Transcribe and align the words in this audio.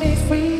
me 0.00 0.16
free. 0.16 0.59